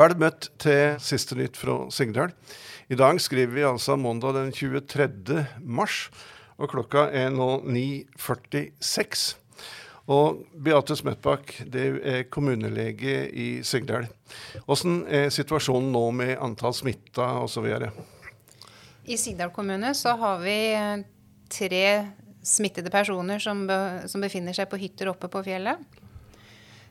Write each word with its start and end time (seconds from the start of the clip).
Vel 0.00 0.14
møtt 0.16 0.46
til 0.62 0.94
siste 1.04 1.36
nytt 1.36 1.58
fra 1.60 1.74
Sigdal. 1.92 2.30
I 2.88 2.96
dag 2.96 3.18
skriver 3.20 3.52
vi 3.52 3.66
altså 3.68 3.98
mandag 4.00 4.32
den 4.38 4.48
23. 4.48 5.42
mars, 5.60 6.06
og 6.56 6.70
klokka 6.72 7.02
er 7.12 7.28
nå 7.34 7.48
9.46. 7.68 9.26
Og 10.08 10.40
Beate 10.56 10.96
Smettbakk, 10.96 11.52
det 11.68 11.84
er 12.00 12.24
kommunelege 12.32 13.26
i 13.28 13.50
Sigdal. 13.60 14.08
Hvordan 14.64 15.02
er 15.04 15.28
situasjonen 15.36 15.92
nå 15.92 16.06
med 16.16 16.32
antall 16.40 16.72
smitta 16.80 17.34
osv.? 17.44 17.68
I 19.04 19.20
Sigdal 19.20 19.52
kommune 19.52 19.92
så 19.98 20.16
har 20.16 20.40
vi 20.40 20.58
eh, 20.80 21.04
tre 21.52 21.86
smittede 22.40 22.88
personer 22.88 23.42
som 23.44 23.66
befinner 23.68 24.56
seg 24.56 24.72
på 24.72 24.80
hytter 24.80 25.12
oppe 25.12 25.28
på 25.28 25.44
fjellet. 25.44 26.00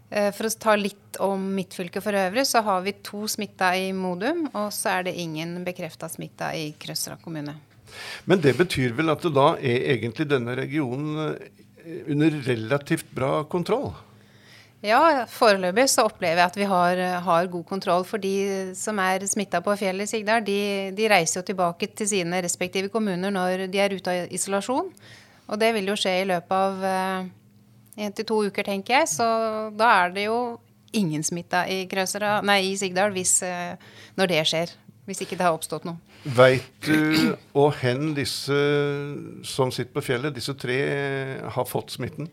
Eh, 0.10 0.32
for 0.34 0.50
å 0.50 0.54
ta 0.58 0.76
litt 0.80 1.20
om 1.22 1.44
mitt 1.54 1.76
fylke 1.78 2.02
for 2.02 2.18
øvrig, 2.18 2.46
så 2.50 2.64
har 2.66 2.82
vi 2.86 2.96
to 3.06 3.28
smitta 3.30 3.76
i 3.78 3.92
Modum, 3.94 4.48
og 4.54 4.72
så 4.74 4.98
er 4.98 5.10
det 5.10 5.18
ingen 5.22 5.60
bekrefta 5.66 6.10
smitta 6.10 6.50
i 6.58 6.72
Krøsra 6.82 7.20
kommune. 7.22 7.60
Men 8.30 8.42
det 8.42 8.56
betyr 8.58 8.94
vel 8.98 9.14
at 9.14 9.24
det 9.26 9.34
da 9.38 9.52
er 9.58 9.86
egentlig 9.96 10.30
denne 10.30 10.58
regionen 10.58 11.36
eh, 11.36 12.06
under 12.10 12.42
relativt 12.48 13.10
bra 13.14 13.44
kontroll? 13.50 13.92
Ja, 14.86 15.26
foreløpig 15.28 15.90
så 15.92 16.06
opplever 16.08 16.40
jeg 16.40 16.48
at 16.48 16.58
vi 16.58 16.68
har, 16.70 17.00
har 17.26 17.50
god 17.52 17.66
kontroll. 17.68 18.06
For 18.08 18.22
de 18.22 18.72
som 18.80 19.00
er 19.04 19.26
smitta 19.28 19.60
på 19.62 19.76
fjellet 19.76 20.08
i 20.08 20.12
Sigdal, 20.14 20.46
de, 20.46 20.60
de, 20.96 21.10
reiser 21.12 21.42
jo 21.42 21.50
tilbake 21.50 21.90
til 22.00 22.08
sine 22.08 22.40
respektive 22.46 22.92
kommuner 22.94 23.34
når 23.36 23.66
de 23.68 23.82
er 23.84 23.98
ute 23.98 24.14
av 24.14 24.32
isolasjon. 24.32 24.88
Og 25.50 25.60
det 25.60 25.74
vil 25.76 25.92
jo 25.92 25.98
skje 26.00 26.22
i 26.22 26.30
løpet 26.30 26.56
av 26.56 26.88
eh, 26.88 27.28
én 28.00 28.16
til 28.16 28.28
to 28.30 28.42
uker, 28.48 28.66
tenker 28.66 29.02
jeg. 29.02 29.12
Så 29.12 29.28
da 29.78 29.92
er 30.04 30.14
det 30.16 30.28
jo 30.30 30.40
ingen 30.96 31.24
smitta 31.24 31.66
i, 31.70 31.84
nei, 32.48 32.60
i 32.72 32.78
Sigdal 32.80 33.14
hvis, 33.14 33.42
eh, 33.46 33.76
når 34.18 34.32
det 34.34 34.46
skjer. 34.50 34.78
Hvis 35.10 35.24
ikke 35.26 35.40
det 35.40 35.48
har 35.48 35.56
oppstått 35.58 35.88
noe. 35.90 35.98
Veit 36.24 36.68
du 36.86 37.34
og 37.62 37.74
hen 37.82 38.14
disse 38.18 38.60
som 39.48 39.74
sitter 39.74 39.96
på 39.96 40.06
fjellet, 40.06 40.36
disse 40.36 40.54
tre 40.60 40.78
har 41.50 41.68
fått 41.70 41.96
smitten? 41.98 42.30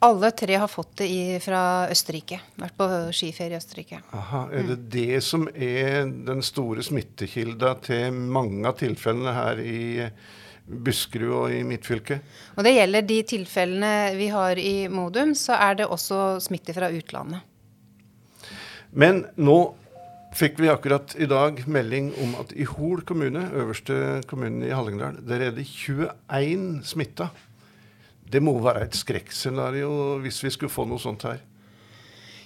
Alle 0.00 0.30
tre 0.32 0.56
har 0.56 0.68
fått 0.70 0.94
det 1.02 1.06
i, 1.12 1.22
fra 1.44 1.86
Østerrike. 1.92 2.38
Vært 2.56 2.76
på 2.78 2.86
skiferie 3.12 3.52
i 3.52 3.58
Østerrike. 3.58 3.98
Aha, 4.16 4.46
Er 4.48 4.70
det 4.70 4.78
mm. 4.78 4.86
det 4.94 5.18
som 5.26 5.48
er 5.52 6.06
den 6.08 6.40
store 6.46 6.84
smittekilda 6.86 7.74
til 7.84 8.16
mange 8.16 8.64
av 8.70 8.78
tilfellene 8.80 9.34
her 9.36 9.60
i 9.60 9.82
Buskerud 10.70 11.34
og 11.34 11.54
i 11.54 11.62
mitt 11.66 11.86
fylke. 11.86 12.20
Og 12.56 12.64
det 12.66 12.76
gjelder 12.76 13.06
de 13.06 13.18
tilfellene 13.26 13.92
vi 14.18 14.30
har 14.32 14.58
i 14.60 14.88
Modum, 14.92 15.34
så 15.34 15.58
er 15.58 15.80
det 15.80 15.90
også 15.90 16.38
smitte 16.42 16.74
fra 16.76 16.90
utlandet. 16.94 17.42
Men 18.90 19.24
nå 19.38 19.58
fikk 20.34 20.60
vi 20.62 20.70
akkurat 20.70 21.14
i 21.18 21.26
dag 21.30 21.58
melding 21.70 22.12
om 22.22 22.34
at 22.40 22.54
i 22.54 22.66
Hol 22.68 23.02
kommune, 23.06 23.48
øverste 23.54 24.20
kommunen 24.30 24.62
i 24.66 24.72
Hallingdal, 24.74 25.20
der 25.26 25.48
er 25.48 25.54
det 25.54 25.66
21 25.66 26.82
smitta. 26.86 27.30
Det 28.30 28.42
må 28.42 28.54
være 28.62 28.86
et 28.86 28.98
skrekkscenario 28.98 30.20
hvis 30.22 30.38
vi 30.44 30.52
skulle 30.54 30.72
få 30.72 30.86
noe 30.86 31.02
sånt 31.02 31.26
her? 31.26 31.40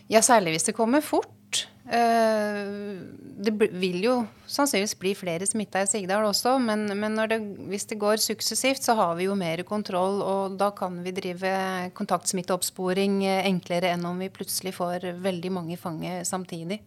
Ja, 0.08 0.20
særlig 0.24 0.56
hvis 0.56 0.68
det 0.68 0.76
kommer 0.76 1.04
fort. 1.04 1.66
Eh, 1.84 2.96
det 3.34 3.52
vil 3.72 3.98
jo 4.04 4.14
sannsynligvis 4.46 4.94
bli 5.00 5.12
flere 5.18 5.46
smitta 5.48 5.82
i 5.82 5.88
Sigdal 5.90 6.26
også, 6.28 6.54
men, 6.62 6.86
men 7.00 7.18
det, 7.30 7.38
hvis 7.70 7.86
det 7.90 7.98
går 7.98 8.22
suksessivt, 8.22 8.82
så 8.84 8.94
har 8.98 9.14
vi 9.18 9.26
jo 9.26 9.34
mer 9.38 9.62
kontroll. 9.66 10.20
Og 10.22 10.56
da 10.60 10.70
kan 10.76 11.00
vi 11.04 11.14
drive 11.16 11.50
kontaktsmitteoppsporing 11.98 13.22
enklere 13.26 13.90
enn 13.94 14.06
om 14.08 14.22
vi 14.22 14.30
plutselig 14.32 14.74
får 14.78 15.08
veldig 15.24 15.52
mange 15.56 15.78
fange 15.80 16.20
samtidig. 16.28 16.80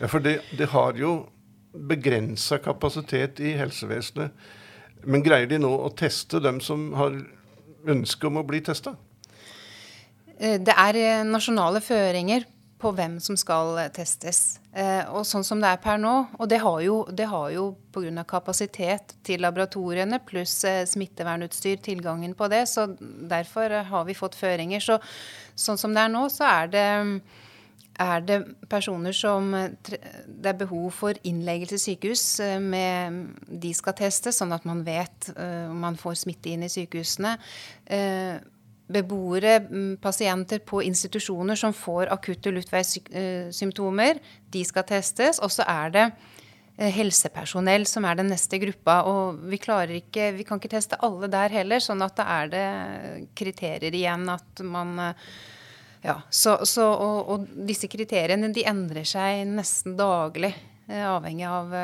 Ja, 0.00 0.08
for 0.08 0.22
det, 0.24 0.40
det 0.56 0.70
har 0.74 0.96
jo 1.00 1.14
begrensa 1.72 2.58
kapasitet 2.60 3.40
i 3.40 3.54
helsevesenet. 3.58 4.34
Men 5.08 5.24
greier 5.24 5.48
de 5.48 5.60
nå 5.62 5.70
å 5.70 5.92
teste 5.96 6.42
dem 6.44 6.60
som 6.60 6.90
har 6.98 7.14
ønske 7.88 8.28
om 8.28 8.40
å 8.40 8.46
bli 8.46 8.60
testa? 8.64 8.96
Eh, 10.36 10.58
det 10.60 10.76
er 10.76 11.24
nasjonale 11.28 11.80
føringer 11.84 12.44
på 12.80 12.92
hvem 12.96 13.18
som 13.22 13.36
skal 13.38 13.78
testes. 13.94 14.58
Eh, 14.72 15.02
og 15.10 15.26
sånn 15.28 15.44
som 15.46 15.60
det 15.62 15.72
er 15.72 15.80
per 15.82 15.98
nå, 16.00 16.14
og 16.38 16.48
det 16.50 16.60
har 16.62 16.78
jo, 16.84 17.00
det 17.12 17.26
har 17.30 17.50
jo 17.54 17.66
pga. 17.92 18.24
kapasitet 18.28 19.16
til 19.26 19.42
laboratoriene 19.42 20.20
pluss 20.26 20.62
eh, 20.64 20.86
smittevernutstyr 20.86 21.80
tilgangen 21.82 22.34
på 22.38 22.48
det, 22.52 22.66
så 22.70 22.86
derfor 23.00 23.70
har 23.90 24.04
vi 24.08 24.16
fått 24.16 24.38
føringer. 24.38 24.80
Så 24.80 25.00
sånn 25.54 25.78
som 25.80 25.94
det 25.94 26.06
er 26.06 26.12
nå, 26.12 26.28
så 26.32 26.46
er 26.48 26.70
det, 26.72 26.86
er 28.00 28.24
det 28.24 28.38
personer 28.70 29.12
som 29.16 29.50
det 29.52 30.52
er 30.52 30.60
behov 30.62 30.88
for 31.02 31.18
innleggelse 31.26 31.76
i 31.76 31.84
sykehus. 31.88 32.24
Eh, 32.46 32.56
med, 32.62 33.26
de 33.50 33.74
skal 33.74 33.98
testes, 33.98 34.38
sånn 34.40 34.54
at 34.56 34.64
man 34.68 34.84
vet 34.86 35.32
om 35.36 35.82
man 35.82 36.00
får 36.00 36.22
smitte 36.24 36.54
inn 36.54 36.64
i 36.64 36.72
sykehusene. 36.72 37.36
Beboere, 38.90 39.60
mm, 39.60 39.96
pasienter 40.02 40.58
på 40.66 40.82
institusjoner 40.82 41.58
som 41.58 41.74
får 41.76 42.10
akutte 42.10 42.52
luftveissymptomer, 42.54 44.20
de 44.50 44.64
skal 44.66 44.86
testes. 44.88 45.38
Og 45.38 45.52
så 45.54 45.66
er 45.68 45.94
det 45.94 46.06
eh, 46.08 46.90
helsepersonell 46.94 47.86
som 47.86 48.06
er 48.08 48.18
den 48.18 48.32
neste 48.32 48.58
gruppa. 48.62 49.00
Og 49.10 49.44
vi, 49.50 49.60
ikke, 50.00 50.32
vi 50.36 50.46
kan 50.48 50.58
ikke 50.58 50.72
teste 50.74 50.98
alle 51.06 51.30
der 51.30 51.54
heller, 51.54 51.82
sånn 51.82 52.02
at 52.06 52.16
da 52.18 52.26
er 52.40 52.50
det 52.54 52.66
kriterier 53.38 53.94
igjen 53.94 54.26
at 54.32 54.64
man 54.66 54.96
eh, 55.10 55.28
ja, 56.02 56.16
så, 56.30 56.58
så, 56.64 56.88
og, 56.90 57.18
og, 57.28 57.46
disse 57.68 57.90
kriteriene 57.92 58.48
de 58.56 58.64
endrer 58.66 59.04
seg 59.04 59.44
nesten 59.52 59.94
daglig, 59.98 60.54
eh, 60.88 61.04
avhengig 61.04 61.46
av 61.46 61.76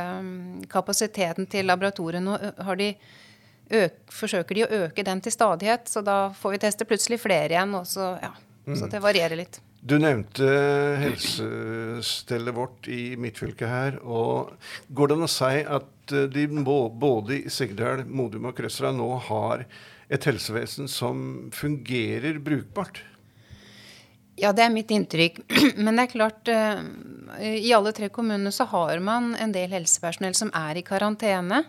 kapasiteten 0.72 1.46
til 1.52 1.70
laboratoriet. 1.70 2.24
Nå 2.24 2.40
har 2.66 2.80
de 2.80 2.94
øk, 3.70 4.02
forsøker 4.12 4.58
de 4.58 4.64
å 4.66 4.82
øke 4.84 5.04
den 5.06 5.22
til 5.24 5.34
stadighet, 5.34 5.88
så 5.90 6.02
da 6.06 6.18
får 6.36 6.56
vi 6.56 6.60
teste 6.66 6.88
plutselig 6.88 7.20
flere 7.22 7.54
igjen. 7.54 7.74
Og 7.78 7.86
så, 7.90 8.12
ja, 8.22 8.32
mm. 8.66 8.76
så 8.78 8.90
det 8.92 9.02
varierer 9.04 9.38
litt. 9.38 9.60
Du 9.86 9.94
nevnte 10.02 10.46
helsestellet 10.98 12.54
vårt 12.56 12.88
i 12.90 13.14
mitt 13.20 13.38
fylke 13.38 13.68
her. 13.70 14.00
og 14.02 14.56
Går 14.90 15.12
det 15.12 15.18
an 15.18 15.26
å 15.28 15.30
si 15.30 15.60
at 15.62 16.14
eh, 16.14 16.30
de 16.32 16.46
både 16.50 17.36
i 17.36 17.52
Sigdal, 17.52 18.02
Modum 18.06 18.48
og 18.50 18.56
Krøsra 18.58 18.90
nå 18.94 19.06
har 19.28 19.66
et 20.10 20.26
helsevesen 20.26 20.90
som 20.90 21.50
fungerer 21.54 22.40
brukbart? 22.42 23.04
Ja, 24.36 24.50
det 24.52 24.66
er 24.66 24.74
mitt 24.74 24.90
inntrykk. 24.90 25.38
Men 25.84 25.96
det 25.96 26.08
er 26.08 26.12
klart, 26.12 26.50
eh, 26.50 26.82
i 27.62 27.72
alle 27.76 27.94
tre 27.94 28.10
kommunene 28.10 28.50
så 28.52 28.66
har 28.72 28.98
man 28.98 29.36
en 29.38 29.54
del 29.54 29.70
helsepersonell 29.70 30.34
som 30.34 30.50
er 30.50 30.80
i 30.80 30.84
karantene. 30.86 31.62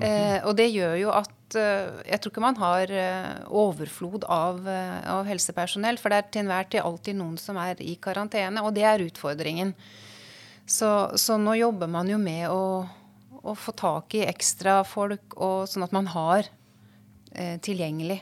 Eh, 0.00 0.38
og 0.48 0.56
det 0.56 0.70
gjør 0.72 0.94
jo 0.96 1.10
at 1.12 1.56
eh, 1.60 2.00
jeg 2.08 2.22
tror 2.22 2.32
ikke 2.32 2.44
man 2.44 2.60
har 2.62 2.92
eh, 2.96 3.42
overflod 3.52 4.24
av, 4.24 4.62
eh, 4.64 5.02
av, 5.12 5.26
helsepersonell. 5.28 6.00
For 6.00 6.12
det 6.12 6.20
er 6.20 6.30
til 6.30 6.44
enhver 6.44 6.70
tid 6.72 6.80
alltid 6.84 7.18
noen 7.18 7.36
som 7.40 7.60
er 7.60 7.80
i 7.84 7.98
karantene, 8.00 8.64
og 8.64 8.72
det 8.76 8.86
er 8.88 9.04
utfordringen. 9.04 9.74
Så, 10.64 10.88
så 11.20 11.36
nå 11.36 11.58
jobber 11.58 11.90
man 11.92 12.08
jo 12.08 12.16
med 12.22 12.48
å, 12.48 12.86
å 13.42 13.54
få 13.58 13.74
tak 13.76 14.16
i 14.16 14.24
ekstra 14.30 14.80
folk, 14.88 15.36
og, 15.36 15.66
sånn 15.68 15.84
at 15.88 15.94
man 15.94 16.08
har 16.12 16.48
tilgjengelig. 17.64 18.18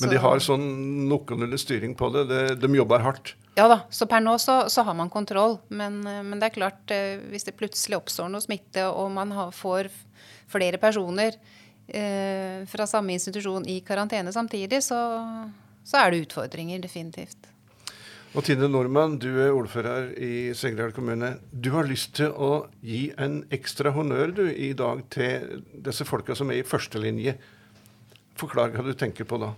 Men 0.00 0.12
de 0.12 0.20
har 0.22 0.42
sånn 0.42 0.66
noenlunde 1.10 1.58
styring 1.60 1.94
på 1.98 2.08
det? 2.14 2.26
De, 2.30 2.42
de 2.58 2.70
jobber 2.78 3.04
hardt? 3.04 3.34
Ja 3.58 3.66
da, 3.68 3.82
så 3.92 4.08
per 4.08 4.22
nå 4.24 4.38
så, 4.40 4.62
så 4.72 4.84
har 4.86 4.96
man 4.96 5.12
kontroll. 5.12 5.58
Men, 5.68 6.00
men, 6.02 6.38
det 6.40 6.48
er 6.48 6.56
klart, 6.56 6.94
hvis 7.28 7.44
det 7.48 7.58
plutselig 7.58 7.98
oppstår 7.98 8.30
noe 8.32 8.44
smitte, 8.44 8.86
og 8.88 9.12
man 9.12 9.34
har, 9.36 9.52
får 9.56 9.90
flere 10.52 10.80
personer 10.80 11.36
eh, 11.86 12.64
fra 12.68 12.88
samme 12.88 13.12
institusjon 13.16 13.68
i 13.68 13.80
karantene 13.86 14.32
samtidig, 14.32 14.82
så, 14.84 15.00
så 15.84 16.00
er 16.00 16.12
det 16.12 16.26
utfordringer, 16.26 16.80
definitivt. 16.82 17.52
Og 18.32 18.46
Tine 18.46 18.64
Normann, 18.64 19.18
du 19.20 19.28
er 19.44 19.52
ordfører 19.52 20.14
i 20.16 20.54
Sigdal 20.56 20.94
kommune. 20.96 21.34
Du 21.52 21.68
har 21.74 21.84
lyst 21.84 22.14
til 22.16 22.32
å 22.32 22.64
gi 22.80 23.10
en 23.20 23.42
ekstra 23.52 23.92
honnør 23.92 24.32
du, 24.38 24.46
i 24.48 24.70
dag 24.72 25.02
til 25.12 25.60
disse 25.84 26.06
folka 26.08 26.36
som 26.38 26.48
er 26.48 26.62
i 26.62 26.64
førstelinje. 26.64 27.36
Forklar 28.40 28.72
hva 28.72 28.86
du 28.86 28.94
tenker 28.96 29.28
på 29.28 29.36
da. 29.42 29.50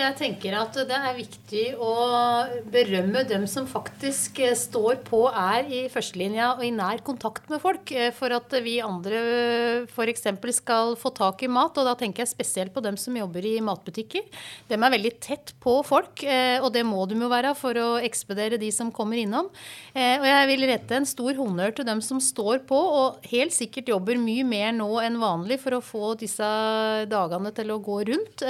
Jeg 0.00 0.16
tenker 0.16 0.54
at 0.56 0.76
det 0.88 0.96
er 0.96 1.16
viktig 1.16 1.62
å 1.76 1.92
berømme 2.72 3.20
dem 3.28 3.44
som 3.50 3.66
faktisk 3.68 4.38
eh, 4.40 4.54
står 4.56 5.02
på, 5.04 5.26
er 5.28 5.68
i 5.68 5.80
førstelinja 5.92 6.54
og 6.54 6.62
i 6.64 6.70
nær 6.72 7.02
kontakt 7.04 7.50
med 7.52 7.60
folk. 7.60 7.92
Eh, 7.92 8.08
for 8.16 8.32
at 8.32 8.54
vi 8.64 8.78
andre 8.84 9.20
f.eks. 9.90 10.24
skal 10.56 10.96
få 11.00 11.12
tak 11.16 11.44
i 11.44 11.50
mat. 11.52 11.76
Og 11.76 11.88
da 11.88 11.92
tenker 12.00 12.24
jeg 12.24 12.32
spesielt 12.32 12.72
på 12.72 12.82
dem 12.84 12.96
som 13.00 13.18
jobber 13.18 13.44
i 13.44 13.58
matbutikker. 13.64 14.24
De 14.70 14.78
er 14.78 14.94
veldig 14.96 15.12
tett 15.20 15.52
på 15.60 15.76
folk, 15.86 16.24
eh, 16.24 16.56
og 16.62 16.72
det 16.76 16.86
må 16.88 17.04
de 17.10 17.20
jo 17.20 17.28
være 17.30 17.52
for 17.58 17.76
å 17.76 17.90
ekspedere 18.00 18.60
de 18.60 18.72
som 18.72 18.92
kommer 18.94 19.20
innom. 19.20 19.50
Og 19.50 20.26
jeg 20.26 20.48
vil 20.48 20.66
rette 20.70 20.96
en 20.96 21.08
stor 21.08 21.36
honnør 21.36 21.74
til 21.76 21.88
dem 21.88 22.00
som 22.04 22.20
står 22.22 22.62
på, 22.68 22.78
og 22.78 23.30
helt 23.32 23.52
sikkert 23.52 23.90
jobber 23.90 24.20
mye 24.20 24.46
mer 24.46 24.72
nå 24.76 24.88
enn 25.02 25.18
vanlig 25.20 25.60
for 25.60 25.76
å 25.76 25.84
få 25.84 26.14
disse 26.20 26.46
dagene 27.10 27.52
til 27.56 27.72
å 27.74 27.80
gå 27.82 27.98
rundt. 28.08 28.44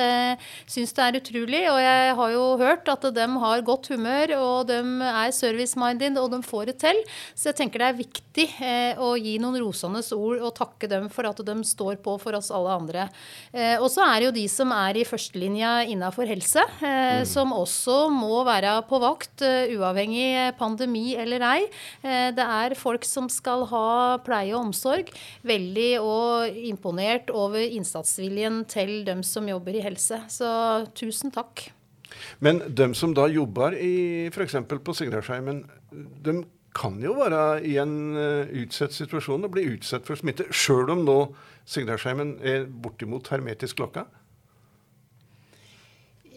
Syns 0.70 0.94
det 0.94 1.06
er 1.06 1.18
utrolig 1.18 1.39
utrolig. 1.40 1.64
Og 1.70 1.80
jeg 1.80 2.14
har 2.16 2.32
jo 2.34 2.44
hørt 2.60 2.88
at 2.88 3.06
de 3.14 3.26
har 3.42 3.62
godt 3.64 3.88
humør, 3.90 4.34
og 4.38 4.68
de 4.68 4.80
er 5.04 5.32
service-minded, 5.32 6.18
og 6.18 6.30
de 6.32 6.42
får 6.42 6.66
det 6.70 6.78
til. 6.80 7.00
Så 7.34 7.50
jeg 7.50 7.56
tenker 7.56 7.80
det 7.80 7.88
er 7.88 7.98
viktig 7.98 8.46
eh, 8.60 9.00
å 9.00 9.16
gi 9.16 9.38
noen 9.40 9.58
rosende 9.60 10.02
ord 10.14 10.40
og 10.40 10.54
takke 10.56 10.88
dem 10.88 11.08
for 11.10 11.28
at 11.28 11.40
de 11.44 11.56
står 11.64 12.00
på 12.02 12.16
for 12.20 12.36
oss 12.36 12.50
alle 12.50 12.74
andre. 12.76 13.08
Eh, 13.52 13.76
og 13.80 13.88
så 13.90 14.04
er 14.06 14.20
det 14.20 14.28
jo 14.28 14.36
de 14.36 14.46
som 14.48 14.72
er 14.74 15.00
i 15.00 15.06
førstelinja 15.06 15.86
innafor 15.90 16.28
helse, 16.28 16.62
eh, 16.80 17.20
mm. 17.22 17.28
som 17.28 17.54
også 17.56 18.10
må 18.12 18.42
være 18.46 18.76
på 18.88 19.00
vakt, 19.00 19.44
uavhengig 19.70 20.52
pandemi 20.58 21.14
eller 21.18 21.42
ei. 21.46 21.60
Det 22.34 22.44
er 22.44 22.74
folk 22.78 23.04
som 23.06 23.28
skal 23.30 23.64
ha 23.70 24.18
pleie 24.24 24.52
og 24.54 24.68
omsorg. 24.68 25.10
Veldig 25.46 25.90
og 26.02 26.60
imponert 26.70 27.30
over 27.34 27.60
innsatsviljen 27.62 28.62
til 28.70 29.00
dem 29.06 29.22
som 29.26 29.48
jobber 29.48 29.78
i 29.78 29.84
helse. 29.84 30.20
Så 30.32 30.50
tusen 30.98 31.29
takk. 31.34 31.68
Men 32.38 32.62
de 32.74 32.90
som 32.98 33.12
da 33.14 33.26
jobber 33.30 33.76
f.eks. 33.76 34.56
på 34.84 34.94
Signalsheimen, 34.96 35.62
de 36.24 36.40
kan 36.76 36.98
jo 37.02 37.16
være 37.18 37.42
i 37.66 37.76
en 37.82 37.94
uh, 38.14 38.50
utsatt 38.62 38.94
situasjon 38.94 39.46
og 39.46 39.52
bli 39.54 39.66
utsatt 39.72 40.06
for 40.06 40.18
smitte, 40.18 40.46
sjøl 40.54 40.92
om 40.94 41.04
nå 41.06 41.18
Signalsheimen 41.70 42.36
er 42.46 42.66
bortimot 42.66 43.30
hermetisk 43.30 43.82
lokka? 43.82 44.06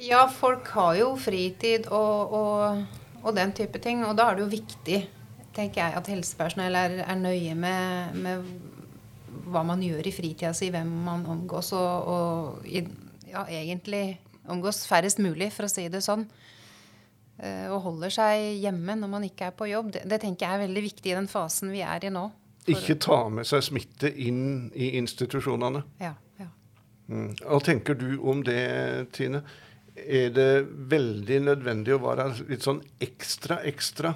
Ja, 0.04 0.26
folk 0.28 0.68
har 0.76 0.98
jo 1.00 1.14
fritid 1.22 1.88
og, 1.94 2.34
og, 2.36 2.84
og, 3.22 3.32
den 3.38 3.54
type 3.56 3.80
ting. 3.80 4.04
Og 4.06 4.18
da 4.18 4.30
er 4.30 4.38
det 4.38 4.44
jo 4.44 4.52
viktig, 4.52 5.00
tenker 5.56 5.84
jeg, 5.86 5.96
at 6.00 6.10
helsepersonell 6.12 6.76
er, 6.76 6.98
er 7.06 7.22
nøye 7.22 7.56
med, 7.56 8.18
med, 8.26 8.50
hva 9.54 9.64
man 9.66 9.82
gjør 9.86 10.10
i 10.10 10.14
fritida 10.14 10.52
si, 10.58 10.70
hvem 10.74 10.92
man 11.06 11.26
omgås, 11.30 11.72
og, 11.78 12.10
og 12.10 12.68
ja, 12.68 13.46
egentlig 13.48 14.20
omgås 14.50 14.84
færrest 14.90 15.22
mulig, 15.24 15.52
for 15.56 15.68
å 15.68 15.72
si 15.72 15.88
det 15.92 16.04
sånn. 16.04 16.26
Eh, 17.40 17.68
og 17.72 17.82
holder 17.88 18.14
seg 18.14 18.62
hjemme 18.62 18.96
når 19.00 19.12
man 19.12 19.28
ikke 19.28 19.50
er 19.50 19.58
på 19.58 19.70
jobb. 19.72 19.94
Det, 19.96 20.04
det 20.10 20.22
tenker 20.24 20.46
jeg 20.46 20.60
er 20.60 20.66
veldig 20.68 20.86
viktig 20.86 21.12
i 21.12 21.18
den 21.18 21.30
fasen 21.32 21.74
vi 21.74 21.84
er 21.86 22.06
i 22.06 22.14
nå. 22.14 22.28
Ikke 22.72 22.96
ta 23.02 23.26
med 23.34 23.48
seg 23.48 23.64
smitte 23.66 24.12
inn 24.24 24.70
i 24.72 24.94
institusjonene. 25.00 25.84
Ja, 26.00 26.14
ja. 26.40 26.48
Mm. 27.12 27.34
Hva 27.42 27.60
tenker 27.64 27.98
du 28.00 28.16
om 28.22 28.44
det, 28.46 28.62
Tine? 29.16 29.44
Er 29.94 30.32
det 30.34 30.66
veldig 30.90 31.42
nødvendig 31.50 31.94
å 31.94 32.02
være 32.02 32.32
litt 32.48 32.64
sånn 32.66 32.80
ekstra, 33.04 33.60
ekstra 33.68 34.16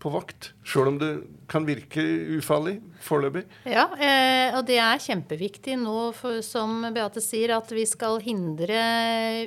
på 0.00 0.10
vakt, 0.14 0.52
sjøl 0.64 0.94
om 0.94 0.98
det 1.00 1.12
kan 1.50 1.66
virke 1.66 2.02
ufarlig 2.38 2.76
foreløpig? 3.02 3.42
Ja, 3.68 3.86
eh, 3.98 4.54
og 4.54 4.64
det 4.68 4.78
er 4.80 5.02
kjempeviktig 5.02 5.74
nå, 5.80 6.10
for, 6.16 6.40
som 6.46 6.86
Beate 6.94 7.22
sier, 7.24 7.52
at 7.56 7.72
vi 7.74 7.84
skal 7.88 8.20
hindre 8.22 8.78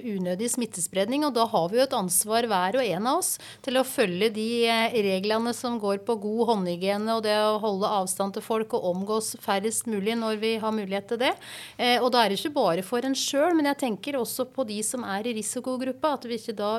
unødig 0.04 0.52
smittespredning. 0.54 1.24
Og 1.28 1.34
da 1.38 1.46
har 1.50 1.70
vi 1.72 1.80
jo 1.80 1.86
et 1.86 1.96
ansvar 1.98 2.48
hver 2.50 2.80
og 2.80 2.86
en 2.86 3.10
av 3.10 3.22
oss 3.22 3.38
til 3.66 3.80
å 3.80 3.86
følge 3.88 4.30
de 4.36 4.48
eh, 4.70 4.98
reglene 5.08 5.56
som 5.58 5.80
går 5.82 6.04
på 6.08 6.18
god 6.26 6.44
håndhygiene 6.52 7.18
og 7.18 7.24
det 7.26 7.38
å 7.40 7.60
holde 7.64 7.94
avstand 8.02 8.36
til 8.38 8.46
folk 8.46 8.76
og 8.78 8.90
omgås 8.94 9.34
færrest 9.44 9.88
mulig 9.90 10.18
når 10.20 10.42
vi 10.44 10.56
har 10.62 10.76
mulighet 10.76 11.14
til 11.14 11.24
det. 11.24 11.34
Eh, 11.78 11.98
og 12.00 12.12
da 12.14 12.24
er 12.24 12.34
det 12.34 12.42
ikke 12.42 12.58
bare 12.58 12.86
for 12.86 13.06
en 13.06 13.18
sjøl, 13.18 13.54
men 13.58 13.72
jeg 13.72 13.82
tenker 13.86 14.20
også 14.20 14.50
på 14.54 14.68
de 14.70 14.82
som 14.86 15.08
er 15.08 15.30
i 15.30 15.38
risikogruppa. 15.40 16.18
At 16.18 16.28
vi 16.30 16.38
ikke 16.38 16.58
da 16.58 16.76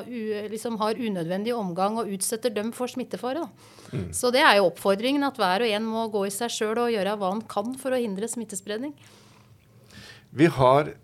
liksom 0.51 0.77
har 0.79 0.99
unødvendig 1.01 1.55
omgang 1.55 1.97
og 1.99 2.13
utsetter 2.13 2.53
dem 2.53 2.71
for 2.75 2.91
smittefare. 2.91 3.47
da. 3.47 3.64
Mm. 3.91 4.09
Så 4.15 4.31
det 4.33 4.41
er 4.43 4.57
jo 4.59 4.69
oppfordringen, 4.69 5.23
at 5.27 5.37
hver 5.39 5.63
og 5.65 5.73
en 5.77 5.87
må 5.87 6.05
gå 6.11 6.25
i 6.27 6.33
seg 6.33 6.51
sjøl 6.51 6.81
og 6.87 6.93
gjøre 6.93 7.15
hva 7.19 7.31
han 7.33 7.43
kan 7.49 7.75
for 7.79 7.95
å 7.95 8.01
hindre 8.01 8.29
smittespredning. 8.31 8.95
Vi 10.35 10.49
har 10.51 10.95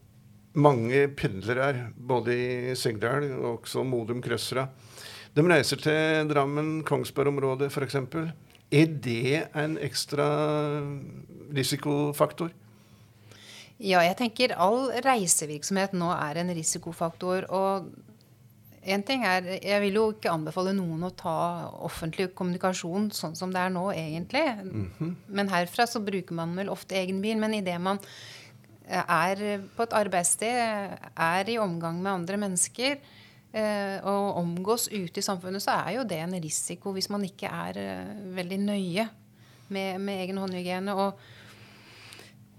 mange 0.59 1.05
pendlere 1.15 1.91
både 1.95 2.35
i 2.35 2.75
Sigdal 2.75 3.29
og 3.37 3.61
også 3.61 3.85
Modum 3.87 4.19
Krøsra. 4.23 4.67
De 5.31 5.43
reiser 5.47 5.79
til 5.79 6.27
Drammen, 6.27 6.81
Kongsberg-området 6.83 7.69
f.eks. 7.71 7.95
Er 8.71 8.91
det 9.03 9.45
en 9.55 9.77
ekstra 9.79 10.27
risikofaktor? 11.55 12.51
Ja, 13.81 14.03
jeg 14.05 14.17
tenker 14.19 14.53
all 14.61 14.91
reisevirksomhet 15.01 15.95
nå 15.97 16.11
er 16.13 16.41
en 16.41 16.51
risikofaktor. 16.53 17.47
Og 17.49 17.87
en 18.81 19.03
ting 19.05 19.23
er, 19.25 19.45
Jeg 19.61 19.81
vil 19.83 19.97
jo 19.99 20.07
ikke 20.15 20.31
anbefale 20.31 20.73
noen 20.73 21.03
å 21.05 21.13
ta 21.13 21.69
offentlig 21.85 22.31
kommunikasjon 22.33 23.11
sånn 23.13 23.35
som 23.37 23.53
det 23.53 23.61
er 23.61 23.69
nå, 23.69 23.91
egentlig. 23.93 24.45
Mm 24.63 24.91
-hmm. 24.97 25.15
Men 25.27 25.49
herfra 25.49 25.87
så 25.87 25.99
bruker 25.99 26.33
man 26.33 26.55
vel 26.55 26.69
ofte 26.69 26.95
egen 26.95 27.21
bil. 27.21 27.37
Men 27.37 27.53
idet 27.53 27.81
man 27.81 27.99
er 28.87 29.61
på 29.75 29.83
et 29.83 29.93
arbeidssted, 29.93 30.97
er 31.15 31.49
i 31.49 31.57
omgang 31.57 32.01
med 32.01 32.11
andre 32.11 32.37
mennesker 32.37 32.97
eh, 33.53 33.97
og 34.03 34.37
omgås 34.37 34.87
ute 34.87 35.19
i 35.19 35.21
samfunnet, 35.21 35.61
så 35.61 35.71
er 35.71 35.91
jo 35.95 36.03
det 36.03 36.17
en 36.17 36.41
risiko 36.41 36.91
hvis 36.91 37.09
man 37.09 37.23
ikke 37.23 37.47
er 37.47 37.77
eh, 37.77 38.15
veldig 38.35 38.59
nøye 38.59 39.09
med, 39.67 39.99
med 39.99 40.23
egen 40.23 40.37
håndhygiene. 40.37 40.95
Og 40.95 41.13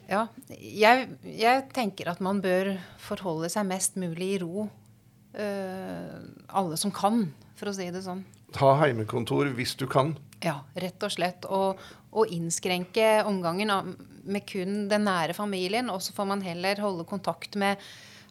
ja, 0.08 0.26
jeg, 0.58 1.08
jeg 1.24 1.66
tenker 1.74 2.08
at 2.08 2.20
man 2.20 2.40
bør 2.40 2.76
forholde 2.98 3.48
seg 3.48 3.66
mest 3.66 3.96
mulig 3.96 4.34
i 4.36 4.38
ro 4.38 4.68
alle 5.32 6.76
som 6.76 6.92
kan, 6.92 7.24
for 7.56 7.70
å 7.70 7.74
si 7.76 7.86
det 7.92 8.02
sånn. 8.04 8.20
Ta 8.52 8.74
heimekontor 8.82 9.48
hvis 9.56 9.74
du 9.80 9.86
kan. 9.90 10.12
Ja, 10.44 10.58
rett 10.74 11.02
og 11.06 11.12
slett. 11.14 11.46
Og, 11.48 11.80
og 12.12 12.32
innskrenke 12.34 13.22
omgangen 13.28 13.72
med 14.22 14.46
kun 14.48 14.86
den 14.90 15.06
nære 15.08 15.36
familien. 15.36 15.90
Og 15.92 16.02
så 16.04 16.14
får 16.16 16.28
man 16.34 16.44
heller 16.44 16.82
holde 16.82 17.06
kontakt 17.08 17.56
med 17.60 17.80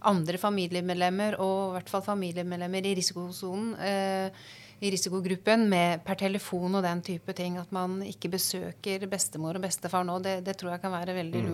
andre 0.07 0.39
familiemedlemmer, 0.42 1.38
og 1.42 1.71
i 1.71 1.74
hvert 1.77 1.92
fall 1.94 2.03
familiemedlemmer 2.06 2.89
i 2.89 2.95
risikosonen. 2.98 3.77
Uh, 3.77 4.57
i 4.81 4.89
risikogruppen 4.89 5.68
med, 5.69 6.01
per 6.01 6.18
telefon 6.18 6.80
og 6.80 6.81
den 6.81 7.03
type 7.06 7.33
ting. 7.38 7.59
At 7.62 7.69
man 7.75 8.00
ikke 8.01 8.31
besøker 8.33 9.06
bestemor 9.09 9.59
og 9.59 9.65
bestefar 9.68 10.06
nå, 10.07 10.18
det, 10.25 10.39
det 10.48 10.56
tror 10.57 10.74
jeg 10.74 10.81
kan 10.81 10.95
være 10.95 11.13
veldig 11.19 11.44
mm. 11.44 11.51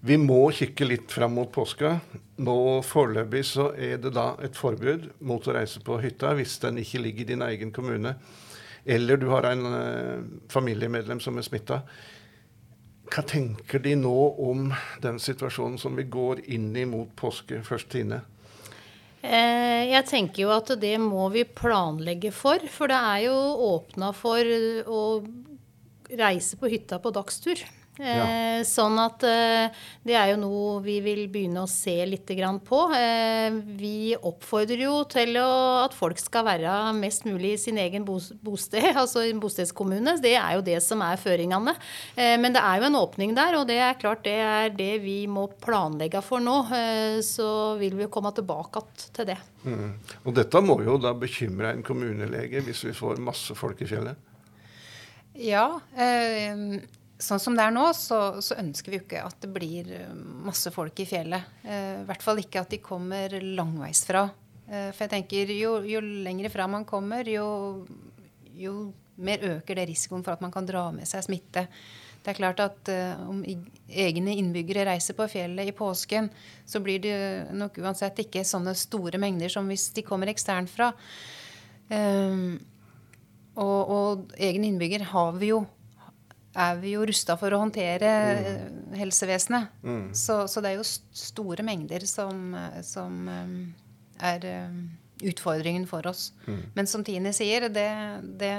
Vi 0.00 0.14
må 0.14 0.44
kikke 0.54 0.86
litt 0.86 1.10
fram 1.10 1.34
mot 1.34 1.50
påska. 1.50 1.96
Nå 2.46 2.58
Foreløpig 2.86 3.42
så 3.48 3.72
er 3.74 3.96
det 3.98 4.12
da 4.14 4.30
et 4.46 4.54
forbud 4.54 5.08
mot 5.26 5.42
å 5.42 5.54
reise 5.56 5.82
på 5.82 5.98
hytta 5.98 6.36
hvis 6.38 6.54
den 6.62 6.78
ikke 6.78 7.00
ligger 7.02 7.24
i 7.24 7.30
din 7.32 7.42
egen 7.42 7.72
kommune, 7.74 8.14
eller 8.86 9.18
du 9.18 9.26
har 9.32 9.48
en 9.50 9.66
eh, 9.72 10.20
familiemedlem 10.54 11.18
som 11.20 11.38
er 11.38 11.46
smitta. 11.46 11.80
Hva 13.08 13.24
tenker 13.26 13.82
de 13.82 13.96
nå 13.98 14.14
om 14.38 14.68
den 15.02 15.18
situasjonen 15.18 15.80
som 15.82 15.96
vi 15.98 16.06
går 16.06 16.44
inn 16.46 16.70
i 16.76 16.84
mot 16.86 17.10
påske 17.18 17.64
først, 17.66 17.90
Tine? 17.90 18.20
Eh, 19.18 19.88
jeg 19.90 20.06
tenker 20.06 20.44
jo 20.44 20.52
at 20.54 20.70
det 20.78 20.94
må 21.02 21.26
vi 21.34 21.42
planlegge 21.42 22.30
for. 22.30 22.62
For 22.70 22.92
det 22.92 23.00
er 23.00 23.24
jo 23.26 23.36
åpna 23.72 24.12
for 24.14 24.54
å 24.86 25.02
reise 26.22 26.60
på 26.60 26.70
hytta 26.70 27.00
på 27.02 27.10
dagstur. 27.16 27.66
Ja. 27.98 28.24
Eh, 28.24 28.60
sånn 28.66 28.98
at 29.02 29.24
eh, 29.26 29.74
det 30.06 30.14
er 30.14 30.32
jo 30.32 30.38
noe 30.40 30.78
vi 30.84 30.98
vil 31.02 31.24
begynne 31.32 31.64
å 31.64 31.70
se 31.70 31.96
litt 32.06 32.30
på. 32.66 32.80
Eh, 32.94 33.54
vi 33.78 34.14
oppfordrer 34.14 34.84
jo 34.84 35.00
til 35.10 35.38
at 35.40 35.94
folk 35.96 36.20
skal 36.20 36.46
være 36.46 36.92
mest 36.98 37.26
mulig 37.26 37.54
i 37.56 37.60
sin 37.60 37.78
egen 37.78 38.06
bosted, 38.06 38.90
altså 39.02 39.24
en 39.26 39.42
bostedskommune. 39.42 40.18
Det 40.22 40.36
er 40.38 40.58
jo 40.58 40.64
det 40.66 40.78
som 40.84 41.02
er 41.02 41.18
føringene. 41.20 41.74
Men 42.14 42.54
det 42.54 42.62
er 42.62 42.80
jo 42.80 42.88
en 42.88 42.98
åpning 42.98 43.34
der, 43.36 43.56
og 43.58 43.66
det 43.70 43.78
er 43.82 43.98
klart 43.98 44.24
det 44.26 44.36
er 44.42 44.72
det 44.74 44.92
vi 45.02 45.20
må 45.30 45.46
planlegge 45.62 46.22
for 46.24 46.42
nå. 46.42 46.56
Så 47.24 47.48
vil 47.80 47.96
vi 47.98 48.10
komme 48.12 48.32
tilbake 48.36 48.82
til 49.16 49.30
det. 49.30 49.38
Mm. 49.64 49.96
Og 50.24 50.34
dette 50.36 50.62
må 50.64 50.78
jo 50.84 50.98
da 51.02 51.14
bekymre 51.16 51.72
en 51.72 51.84
kommunelege 51.86 52.62
hvis 52.66 52.84
vi 52.88 52.94
får 52.96 53.22
masse 53.22 53.56
folk 53.58 53.80
i 53.82 53.88
fjellet? 53.90 54.28
Ja. 55.38 55.80
Eh, 55.96 56.80
Sånn 57.18 57.40
som 57.42 57.56
det 57.58 57.64
er 57.66 57.72
nå, 57.74 57.84
så, 57.98 58.38
så, 58.44 58.54
ønsker 58.60 58.92
vi 58.92 58.98
jo 59.00 59.02
ikke 59.02 59.24
at 59.26 59.40
det 59.42 59.48
blir 59.50 59.88
eh, 59.96 60.18
masse 60.46 60.70
folk 60.70 61.00
i 61.02 61.06
fjellet. 61.08 61.48
Eh, 61.66 62.04
I 62.04 62.06
hvert 62.06 62.22
fall 62.22 62.38
ikke 62.38 62.62
at 62.62 62.70
de 62.70 62.78
kommer 62.82 63.34
langveisfra. 63.42 64.28
Eh, 64.68 64.90
for 64.92 65.06
jeg 65.06 65.14
tenker 65.16 65.50
jo, 65.56 65.78
jo 65.88 66.02
lengre 66.02 66.50
fra 66.52 66.68
man 66.70 66.86
kommer, 66.88 67.26
jo, 67.26 67.86
jo, 68.54 68.74
mer 69.18 69.42
øker 69.42 69.80
det 69.80 69.88
risikoen 69.90 70.22
for 70.22 70.36
at 70.36 70.44
man 70.44 70.52
kan 70.54 70.68
dra 70.68 70.84
med 70.94 71.08
seg 71.10 71.24
smitte. 71.26 71.64
Det 72.22 72.30
er 72.30 72.38
klart 72.38 72.60
at 72.62 72.90
eh, 72.92 73.18
om 73.26 73.40
egne 73.42 74.36
innbyggere 74.38 74.86
reiser 74.86 75.16
på 75.18 75.26
fjellet 75.32 75.72
i 75.72 75.74
påsken, 75.74 76.28
så 76.68 76.82
blir 76.84 77.02
det 77.02 77.16
nok 77.56 77.80
uansett 77.82 78.22
ikke 78.22 78.46
sånne 78.46 78.76
store 78.78 79.18
mengder 79.18 79.50
som 79.50 79.66
hvis 79.66 79.88
de 79.96 80.06
kommer 80.06 80.30
eksternt 80.30 80.70
fra. 80.70 80.92
Eh, 81.90 82.46
og, 83.58 83.90
og 83.90 84.38
egne 84.38 84.70
innbygger 84.70 85.08
har 85.10 85.34
vi 85.40 85.50
jo 85.50 85.64
er 86.58 86.78
vi 86.82 86.94
jo 86.96 87.04
rusta 87.06 87.36
for 87.38 87.54
å 87.54 87.60
håndtere 87.62 88.12
mm. 88.36 88.94
helsevesenet. 88.98 89.74
Mm. 89.82 90.06
Så, 90.16 90.40
så, 90.50 90.62
det 90.64 90.72
er 90.72 90.80
jo 90.80 90.86
store 90.86 91.66
mengder 91.66 92.06
som, 92.08 92.50
som 92.86 93.28
um, 93.28 93.60
er 94.18 94.46
um, 94.66 94.80
utfordringen 95.22 95.86
for 95.90 96.06
oss. 96.10 96.32
Mm. 96.46 96.64
Men 96.74 96.90
som 96.90 97.04
Tine 97.06 97.32
sier, 97.36 97.68
det, 97.72 97.88
det, 98.40 98.54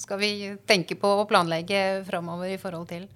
skal 0.00 0.20
vi 0.22 0.32
tenke 0.68 0.96
på 1.00 1.10
og 1.20 1.28
planlegge 1.30 2.04
framover 2.08 2.54
i 2.54 2.60
forhold 2.60 2.88
til. 2.92 3.08